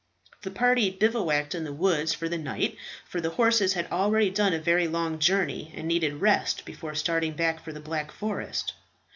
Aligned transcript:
The 0.41 0.49
party 0.49 0.89
bivouacked 0.89 1.53
in 1.53 1.63
the 1.63 1.71
woods 1.71 2.11
for 2.11 2.27
the 2.27 2.39
night, 2.39 2.75
for 3.07 3.21
the 3.21 3.29
horses 3.29 3.73
had 3.73 3.85
already 3.91 4.31
done 4.31 4.51
a 4.51 4.57
very 4.57 4.87
long 4.87 5.19
journey, 5.19 5.71
and 5.75 5.87
needed 5.87 6.21
rest 6.21 6.65
before 6.65 6.95
starting 6.95 7.33
back 7.33 7.63
for 7.63 7.71
the 7.71 7.81
Black 7.81 8.09
Forest. 8.11 8.73